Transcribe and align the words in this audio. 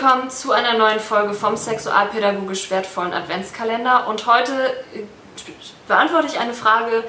willkommen 0.00 0.30
zu 0.30 0.52
einer 0.52 0.78
neuen 0.78 0.98
Folge 0.98 1.34
vom 1.34 1.58
sexualpädagogisch 1.58 2.70
wertvollen 2.70 3.12
Adventskalender. 3.12 4.08
Und 4.08 4.24
heute 4.24 4.52
äh, 4.94 5.02
beantworte 5.86 6.26
ich 6.26 6.38
eine 6.38 6.54
Frage, 6.54 7.04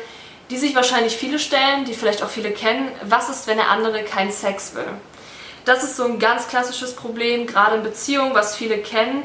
die 0.49 0.57
sich 0.57 0.75
wahrscheinlich 0.75 1.15
viele 1.15 1.39
stellen, 1.39 1.85
die 1.85 1.93
vielleicht 1.93 2.21
auch 2.21 2.27
viele 2.27 2.51
kennen. 2.51 2.91
Was 3.03 3.29
ist, 3.29 3.47
wenn 3.47 3.55
der 3.55 3.69
andere 3.69 4.03
keinen 4.03 4.29
Sex 4.29 4.75
will? 4.75 4.87
Das 5.63 5.85
ist 5.85 5.95
so 5.95 6.03
ein 6.03 6.19
ganz 6.19 6.49
klassisches 6.49 6.93
Problem, 6.93 7.47
gerade 7.47 7.77
in 7.77 7.83
Beziehungen, 7.83 8.35
was 8.35 8.57
viele 8.57 8.79
kennen. 8.79 9.23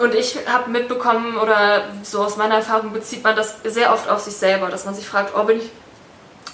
Und 0.00 0.16
ich 0.16 0.36
habe 0.48 0.70
mitbekommen, 0.70 1.36
oder 1.36 1.84
so 2.02 2.20
aus 2.20 2.36
meiner 2.36 2.56
Erfahrung 2.56 2.92
bezieht 2.92 3.22
man 3.22 3.36
das 3.36 3.58
sehr 3.62 3.92
oft 3.92 4.08
auf 4.08 4.18
sich 4.18 4.34
selber, 4.34 4.70
dass 4.70 4.86
man 4.86 4.96
sich 4.96 5.06
fragt, 5.06 5.36
oh, 5.36 5.44
bin 5.44 5.58
ich 5.58 5.70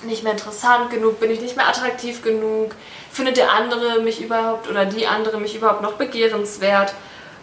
nicht 0.04 0.22
mehr 0.22 0.32
interessant 0.32 0.90
genug, 0.90 1.21
bin 1.21 1.30
ich 1.30 1.40
nicht 1.40 1.57
mehr 1.57 1.68
attraktiv 1.68 2.22
genug, 2.22 2.75
findet 3.11 3.36
der 3.36 3.52
andere 3.52 4.00
mich 4.00 4.21
überhaupt 4.21 4.68
oder 4.68 4.84
die 4.84 5.07
andere 5.07 5.38
mich 5.38 5.57
überhaupt 5.57 5.82
noch 5.82 5.94
begehrenswert. 5.94 6.94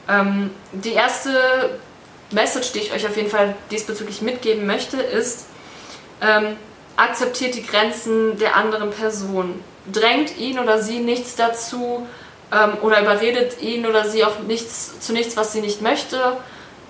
Ähm, 0.07 0.51
die 0.71 0.93
erste 0.93 1.79
Message, 2.31 2.71
die 2.73 2.79
ich 2.79 2.93
euch 2.93 3.05
auf 3.05 3.15
jeden 3.15 3.29
Fall 3.29 3.55
diesbezüglich 3.71 4.21
mitgeben 4.21 4.65
möchte, 4.65 4.97
ist, 4.97 5.45
ähm, 6.21 6.57
akzeptiert 6.95 7.55
die 7.55 7.65
Grenzen 7.65 8.37
der 8.37 8.55
anderen 8.55 8.91
Person. 8.91 9.63
Drängt 9.91 10.37
ihn 10.37 10.59
oder 10.59 10.81
sie 10.81 10.99
nichts 10.99 11.35
dazu 11.35 12.07
ähm, 12.51 12.77
oder 12.81 13.01
überredet 13.01 13.61
ihn 13.61 13.85
oder 13.85 14.07
sie 14.07 14.23
auch 14.23 14.39
nichts 14.39 14.99
zu 14.99 15.13
nichts, 15.13 15.35
was 15.35 15.53
sie 15.53 15.61
nicht 15.61 15.81
möchte, 15.81 16.37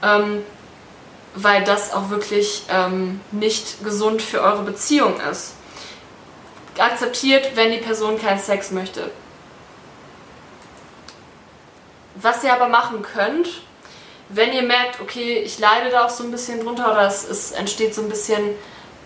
ähm, 0.04 0.44
weil 1.36 1.64
das 1.64 1.94
auch 1.94 2.10
wirklich 2.10 2.64
ähm, 2.70 3.22
nicht 3.32 3.84
gesund 3.84 4.22
für 4.22 4.42
eure 4.42 4.64
Beziehung 4.64 5.20
ist. 5.32 5.54
Akzeptiert, 6.78 7.56
wenn 7.56 7.72
die 7.72 7.78
Person 7.78 8.20
keinen 8.20 8.40
Sex 8.40 8.72
möchte. 8.72 9.12
Was 12.16 12.44
ihr 12.44 12.54
aber 12.54 12.68
machen 12.68 13.02
könnt, 13.02 13.62
wenn 14.30 14.54
ihr 14.54 14.64
merkt, 14.64 15.02
okay, 15.02 15.40
ich 15.40 15.60
leide 15.60 15.90
da 15.90 16.06
auch 16.06 16.10
so 16.10 16.24
ein 16.24 16.32
bisschen 16.32 16.64
drunter 16.64 16.92
oder 16.92 17.08
es, 17.08 17.28
es 17.28 17.52
entsteht 17.52 17.94
so 17.94 18.02
ein 18.02 18.10
bisschen 18.10 18.56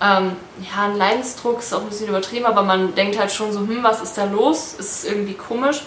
ähm, 0.02 0.36
ja, 0.60 0.86
ein 0.86 0.96
Leidensdruck, 0.96 1.60
ist 1.60 1.74
auch 1.74 1.82
ein 1.82 1.90
bisschen 1.90 2.10
übertrieben, 2.10 2.46
aber 2.46 2.62
man 2.62 2.94
denkt 2.96 3.18
halt 3.18 3.32
schon 3.32 3.52
so, 3.52 3.60
hm, 3.60 3.84
was 3.84 4.02
ist 4.02 4.18
da 4.18 4.26
los? 4.26 4.74
Ist 4.74 5.04
es 5.04 5.06
irgendwie 5.06 5.34
komisch? 5.34 5.82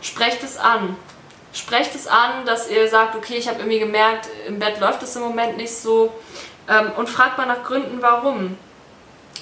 Sprecht 0.00 0.42
es 0.42 0.56
an. 0.58 0.96
Sprecht 1.56 1.94
es 1.94 2.06
an, 2.06 2.44
dass 2.44 2.68
ihr 2.68 2.86
sagt, 2.86 3.16
okay, 3.16 3.36
ich 3.36 3.48
habe 3.48 3.60
irgendwie 3.60 3.78
gemerkt, 3.78 4.28
im 4.46 4.58
Bett 4.58 4.78
läuft 4.78 5.02
es 5.02 5.16
im 5.16 5.22
Moment 5.22 5.56
nicht 5.56 5.74
so. 5.74 6.12
Ähm, 6.68 6.92
und 6.98 7.08
fragt 7.08 7.38
mal 7.38 7.46
nach 7.46 7.64
Gründen, 7.64 8.02
warum. 8.02 8.58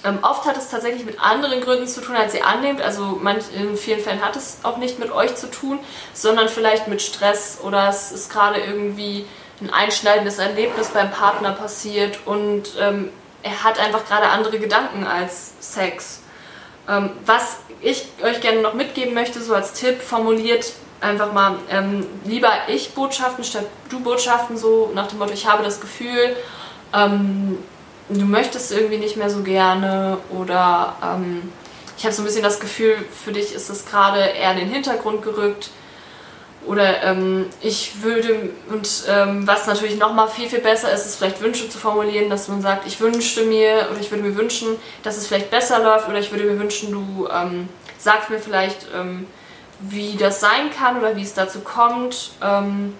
Ähm, 0.04 0.20
oft 0.22 0.44
hat 0.44 0.56
es 0.56 0.70
tatsächlich 0.70 1.04
mit 1.04 1.20
anderen 1.20 1.60
Gründen 1.60 1.88
zu 1.88 2.00
tun, 2.00 2.14
als 2.14 2.32
ihr 2.34 2.46
annehmt. 2.46 2.80
Also 2.80 3.18
manch, 3.20 3.46
in 3.52 3.76
vielen 3.76 3.98
Fällen 3.98 4.24
hat 4.24 4.36
es 4.36 4.58
auch 4.62 4.76
nicht 4.76 5.00
mit 5.00 5.10
euch 5.10 5.34
zu 5.34 5.50
tun, 5.50 5.80
sondern 6.12 6.48
vielleicht 6.48 6.86
mit 6.86 7.02
Stress 7.02 7.58
oder 7.60 7.88
es 7.88 8.12
ist 8.12 8.30
gerade 8.30 8.60
irgendwie 8.60 9.26
ein 9.60 9.72
einschneidendes 9.72 10.38
Erlebnis 10.38 10.90
beim 10.90 11.10
Partner 11.10 11.50
passiert 11.50 12.20
und 12.26 12.76
ähm, 12.78 13.10
er 13.42 13.64
hat 13.64 13.80
einfach 13.80 14.06
gerade 14.06 14.28
andere 14.28 14.60
Gedanken 14.60 15.04
als 15.04 15.54
Sex. 15.58 16.20
Ähm, 16.88 17.10
was 17.26 17.56
ich 17.80 18.06
euch 18.22 18.40
gerne 18.40 18.60
noch 18.60 18.74
mitgeben 18.74 19.14
möchte, 19.14 19.40
so 19.42 19.52
als 19.54 19.72
Tipp, 19.72 20.00
formuliert 20.00 20.74
einfach 21.04 21.32
mal 21.32 21.56
ähm, 21.70 22.06
lieber 22.24 22.50
ich 22.68 22.94
Botschaften 22.94 23.44
statt 23.44 23.66
du 23.88 24.00
Botschaften, 24.00 24.56
so 24.56 24.90
nach 24.94 25.06
dem 25.06 25.18
Motto, 25.18 25.32
ich 25.32 25.46
habe 25.46 25.62
das 25.62 25.80
Gefühl, 25.80 26.36
ähm, 26.92 27.58
du 28.08 28.24
möchtest 28.24 28.72
irgendwie 28.72 28.98
nicht 28.98 29.16
mehr 29.16 29.30
so 29.30 29.42
gerne 29.42 30.18
oder 30.30 30.96
ähm, 31.02 31.52
ich 31.96 32.04
habe 32.04 32.14
so 32.14 32.22
ein 32.22 32.24
bisschen 32.24 32.42
das 32.42 32.60
Gefühl, 32.60 32.96
für 33.24 33.32
dich 33.32 33.54
ist 33.54 33.70
es 33.70 33.86
gerade 33.86 34.20
eher 34.20 34.52
in 34.52 34.58
den 34.58 34.68
Hintergrund 34.68 35.22
gerückt. 35.22 35.70
Oder 36.66 37.02
ähm, 37.02 37.46
ich 37.60 38.02
würde, 38.02 38.50
und 38.70 39.04
ähm, 39.08 39.46
was 39.46 39.66
natürlich 39.66 39.98
nochmal 39.98 40.28
viel, 40.28 40.48
viel 40.48 40.60
besser 40.60 40.90
ist, 40.92 41.04
ist 41.04 41.16
vielleicht 41.16 41.42
Wünsche 41.42 41.68
zu 41.68 41.78
formulieren, 41.78 42.30
dass 42.30 42.48
man 42.48 42.62
sagt, 42.62 42.86
ich 42.86 43.00
wünschte 43.00 43.44
mir 43.44 43.88
oder 43.90 44.00
ich 44.00 44.10
würde 44.10 44.24
mir 44.24 44.34
wünschen, 44.34 44.68
dass 45.02 45.18
es 45.18 45.26
vielleicht 45.26 45.50
besser 45.50 45.82
läuft 45.82 46.08
oder 46.08 46.18
ich 46.18 46.30
würde 46.30 46.44
mir 46.44 46.58
wünschen, 46.58 46.90
du 46.90 47.28
ähm, 47.28 47.68
sagst 47.98 48.30
mir 48.30 48.38
vielleicht, 48.38 48.86
ähm, 48.94 49.26
wie 49.88 50.16
das 50.16 50.40
sein 50.40 50.70
kann 50.76 50.98
oder 50.98 51.16
wie 51.16 51.22
es 51.22 51.34
dazu 51.34 51.60
kommt. 51.60 52.32
Ähm, 52.42 52.94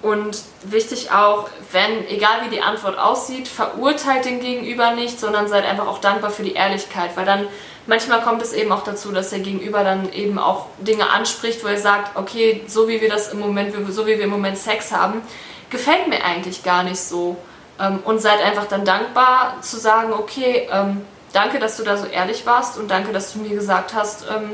und 0.00 0.42
wichtig 0.62 1.10
auch, 1.10 1.48
wenn, 1.72 2.06
egal 2.08 2.44
wie 2.44 2.50
die 2.50 2.62
Antwort 2.62 2.98
aussieht, 2.98 3.48
verurteilt 3.48 4.24
den 4.24 4.38
Gegenüber 4.38 4.92
nicht, 4.92 5.18
sondern 5.18 5.48
seid 5.48 5.64
einfach 5.64 5.88
auch 5.88 5.98
dankbar 5.98 6.30
für 6.30 6.44
die 6.44 6.52
Ehrlichkeit, 6.52 7.16
weil 7.16 7.26
dann 7.26 7.48
manchmal 7.88 8.22
kommt 8.22 8.40
es 8.42 8.52
eben 8.52 8.70
auch 8.70 8.84
dazu, 8.84 9.10
dass 9.10 9.30
der 9.30 9.40
Gegenüber 9.40 9.82
dann 9.82 10.12
eben 10.12 10.38
auch 10.38 10.66
Dinge 10.78 11.10
anspricht, 11.10 11.64
wo 11.64 11.68
er 11.68 11.78
sagt, 11.78 12.16
okay, 12.16 12.62
so 12.68 12.86
wie 12.86 13.00
wir 13.00 13.08
das 13.08 13.32
im 13.32 13.40
Moment, 13.40 13.74
so 13.92 14.06
wie 14.06 14.18
wir 14.18 14.24
im 14.24 14.30
Moment 14.30 14.56
Sex 14.56 14.92
haben, 14.92 15.20
gefällt 15.68 16.06
mir 16.06 16.24
eigentlich 16.24 16.62
gar 16.62 16.84
nicht 16.84 17.00
so. 17.00 17.36
Ähm, 17.80 17.98
und 18.04 18.20
seid 18.20 18.40
einfach 18.40 18.66
dann 18.66 18.84
dankbar 18.84 19.56
zu 19.62 19.78
sagen, 19.78 20.12
okay, 20.12 20.68
ähm, 20.70 21.02
danke, 21.32 21.58
dass 21.58 21.76
du 21.76 21.82
da 21.82 21.96
so 21.96 22.06
ehrlich 22.06 22.46
warst 22.46 22.78
und 22.78 22.88
danke, 22.88 23.12
dass 23.12 23.32
du 23.32 23.40
mir 23.40 23.54
gesagt 23.54 23.94
hast, 23.94 24.26
ähm, 24.30 24.50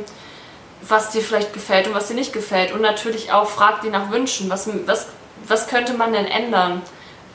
was 0.88 1.10
dir 1.10 1.22
vielleicht 1.22 1.52
gefällt 1.52 1.86
und 1.86 1.94
was 1.94 2.08
dir 2.08 2.14
nicht 2.14 2.32
gefällt. 2.32 2.72
Und 2.72 2.82
natürlich 2.82 3.32
auch 3.32 3.48
fragt 3.48 3.84
die 3.84 3.90
nach 3.90 4.10
Wünschen. 4.10 4.50
Was, 4.50 4.68
was 4.86 5.08
was 5.48 5.66
könnte 5.66 5.94
man 5.94 6.12
denn 6.12 6.26
ändern 6.26 6.82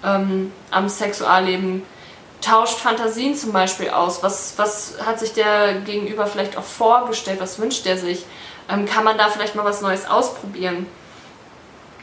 ähm, 0.03 0.51
am 0.71 0.89
Sexualleben? 0.89 1.83
Tauscht 2.41 2.79
Fantasien 2.79 3.35
zum 3.35 3.51
Beispiel 3.51 3.89
aus. 3.89 4.23
Was, 4.23 4.53
was 4.57 4.95
hat 5.05 5.19
sich 5.19 5.33
der 5.33 5.81
Gegenüber 5.81 6.25
vielleicht 6.25 6.57
auch 6.57 6.63
vorgestellt? 6.63 7.41
Was 7.41 7.59
wünscht 7.59 7.85
er 7.85 7.97
sich? 7.97 8.25
Ähm, 8.69 8.85
kann 8.85 9.03
man 9.03 9.17
da 9.17 9.27
vielleicht 9.27 9.55
mal 9.55 9.65
was 9.65 9.81
Neues 9.81 10.07
ausprobieren? 10.07 10.85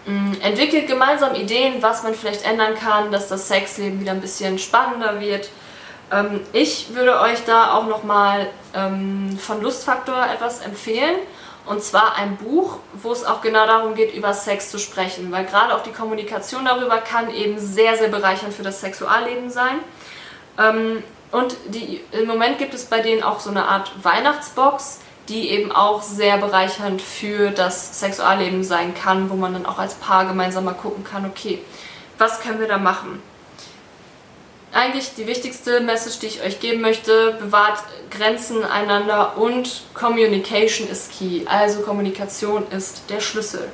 Ähm, 0.07 0.37
entwickelt 0.43 0.89
gemeinsam 0.89 1.35
Ideen, 1.35 1.83
was 1.83 2.03
man 2.03 2.15
vielleicht 2.15 2.45
ändern 2.45 2.75
kann, 2.75 3.11
dass 3.11 3.29
das 3.29 3.49
Sexleben 3.49 4.01
wieder 4.01 4.13
ein 4.13 4.21
bisschen 4.21 4.59
spannender 4.59 5.21
wird. 5.21 5.49
Ähm, 6.13 6.41
ich 6.53 6.95
würde 6.95 7.19
euch 7.21 7.45
da 7.47 7.73
auch 7.73 7.87
nochmal 7.87 8.49
ähm, 8.75 9.39
von 9.39 9.63
Lustfaktor 9.63 10.27
etwas 10.33 10.61
empfehlen. 10.61 11.17
Und 11.67 11.83
zwar 11.83 12.15
ein 12.17 12.37
Buch, 12.37 12.79
wo 12.95 13.13
es 13.13 13.25
auch 13.25 13.41
genau 13.41 13.67
darum 13.67 13.95
geht, 13.95 14.15
über 14.15 14.33
Sex 14.33 14.71
zu 14.71 14.79
sprechen. 14.79 15.33
Weil 15.33 15.45
gerade 15.45 15.75
auch 15.75 15.83
die 15.83 15.93
Kommunikation 15.93 16.65
darüber 16.65 16.99
kann 16.99 17.33
eben 17.33 17.59
sehr, 17.59 17.97
sehr 17.97 18.09
bereichernd 18.09 18.55
für 18.55 18.63
das 18.63 18.81
Sexualleben 18.81 19.51
sein. 19.51 19.81
Ähm, 20.59 21.03
und 21.33 21.57
die, 21.67 22.01
im 22.13 22.27
Moment 22.27 22.59
gibt 22.59 22.73
es 22.73 22.85
bei 22.85 23.01
denen 23.01 23.23
auch 23.23 23.41
so 23.41 23.51
eine 23.51 23.67
Art 23.67 23.93
Weihnachtsbox, 24.03 25.01
die 25.29 25.51
eben 25.51 25.73
auch 25.73 26.03
sehr 26.03 26.39
bereichernd 26.39 27.03
für 27.03 27.51
das 27.51 27.99
Sexualleben 27.99 28.63
sein 28.63 28.95
kann, 28.95 29.29
wo 29.29 29.35
man 29.35 29.53
dann 29.53 29.67
auch 29.67 29.79
als 29.79 29.95
Paar 29.95 30.25
gemeinsam 30.27 30.65
mal 30.65 30.75
gucken 30.75 31.03
kann, 31.03 31.27
okay, 31.27 31.61
was 32.17 32.41
können 32.41 32.61
wir 32.61 32.69
da 32.69 32.79
machen? 32.79 33.21
Eigentlich 34.73 35.15
die 35.15 35.27
wichtigste 35.27 35.81
Message, 35.81 36.19
die 36.19 36.27
ich 36.27 36.43
euch 36.43 36.61
geben 36.61 36.81
möchte, 36.81 37.33
bewahrt 37.41 37.79
Grenzen 38.11 38.65
einander 38.65 39.37
und 39.39 39.83
Communication 39.95 40.89
ist 40.89 41.13
key. 41.13 41.47
Also 41.47 41.81
Kommunikation 41.81 42.71
ist 42.71 43.09
der 43.09 43.21
Schlüssel. 43.21 43.69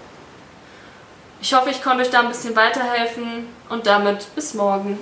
Ich 1.40 1.54
hoffe, 1.54 1.70
ich 1.70 1.82
konnte 1.82 2.04
euch 2.04 2.10
da 2.10 2.20
ein 2.20 2.28
bisschen 2.28 2.54
weiterhelfen 2.54 3.46
und 3.68 3.86
damit 3.86 4.32
bis 4.36 4.54
morgen. 4.54 4.98